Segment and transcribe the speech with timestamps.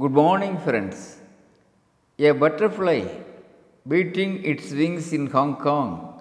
[0.00, 1.18] Good morning, friends.
[2.18, 3.08] A butterfly
[3.86, 6.18] beating its wings in Hong Kong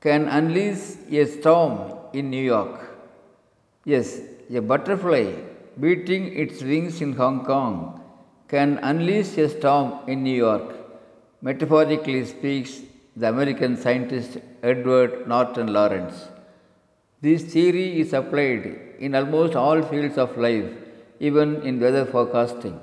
[0.00, 2.80] can unleash a storm in New York.
[3.84, 4.18] Yes,
[4.52, 5.34] a butterfly
[5.78, 8.00] beating its wings in Hong Kong
[8.48, 10.74] can unleash a storm in New York,
[11.42, 12.80] metaphorically speaks
[13.14, 16.26] the American scientist Edward Norton Lorenz.
[17.20, 18.66] This theory is applied
[18.98, 20.68] in almost all fields of life,
[21.20, 22.80] even in weather forecasting.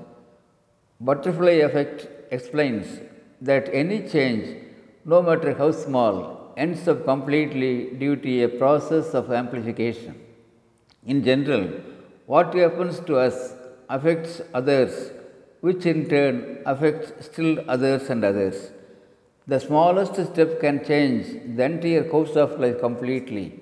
[0.99, 2.99] Butterfly effect explains
[3.41, 4.57] that any change,
[5.05, 10.19] no matter how small, ends up completely due to a process of amplification.
[11.05, 11.67] In general,
[12.25, 13.53] what happens to us
[13.89, 15.11] affects others,
[15.61, 18.71] which in turn affects still others and others.
[19.45, 21.25] The smallest step can change
[21.57, 23.59] the entire course of life completely.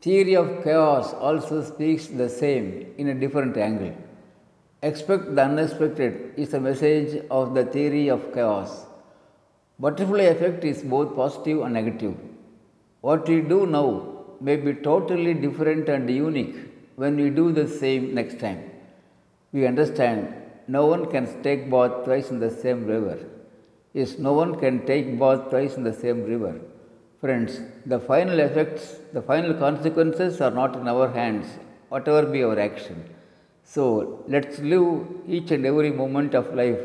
[0.00, 3.94] Theory of chaos also speaks the same in a different angle.
[4.88, 8.84] Expect the unexpected is a message of the theory of chaos.
[9.78, 12.14] Butterfly effect is both positive and negative.
[13.00, 13.88] What we do now
[14.42, 16.56] may be totally different and unique
[16.96, 18.60] when we do the same next time.
[19.52, 20.34] We understand
[20.68, 23.18] no one can take bath twice in the same river.
[23.94, 26.60] Yes, no one can take bath twice in the same river.
[27.22, 31.46] Friends, the final effects, the final consequences are not in our hands,
[31.88, 33.13] whatever be our action.
[33.64, 36.80] So let's live each and every moment of life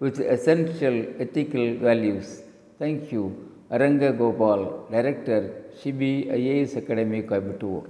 [0.00, 2.42] with essential ethical values.
[2.78, 3.50] Thank you.
[3.70, 7.88] Aranga Gopal, Director, Shibi IAS Academy, Coimbatore.